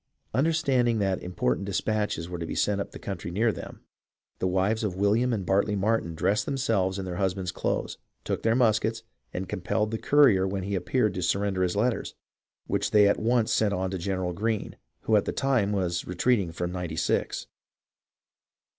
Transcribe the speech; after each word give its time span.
Understand 0.33 0.87
ing 0.89 0.97
that 0.97 1.21
important 1.21 1.67
despatches 1.67 2.27
were 2.27 2.39
to 2.39 2.45
be 2.47 2.55
sent 2.55 2.81
up 2.81 2.89
the 2.89 2.97
country 2.97 3.29
near 3.29 3.51
them, 3.51 3.81
the 4.39 4.47
wives 4.47 4.83
of 4.83 4.95
William 4.95 5.31
and 5.31 5.45
Bartly 5.45 5.75
Martin 5.75 6.15
dressed 6.15 6.47
themselves 6.47 6.97
in 6.97 7.05
their 7.05 7.17
husbands' 7.17 7.51
clothes, 7.51 7.99
took 8.23 8.41
their 8.41 8.55
muskets, 8.55 9.03
and 9.31 9.47
compelled 9.47 9.91
the 9.91 9.99
courier 9.99 10.47
when 10.47 10.63
he 10.63 10.73
appeared 10.73 11.13
to 11.13 11.21
surrender 11.21 11.61
his 11.61 11.75
letters, 11.75 12.15
which 12.65 12.89
they 12.89 13.07
at 13.07 13.19
once 13.19 13.53
sent 13.53 13.75
on 13.75 13.91
to 13.91 13.99
General 13.99 14.33
Greene, 14.33 14.75
who 15.01 15.15
at 15.15 15.25
the 15.25 15.31
time 15.31 15.71
was 15.71 16.07
retreating 16.07 16.51
from 16.51 16.71
Ninety 16.71 16.95
Six. 16.95 17.45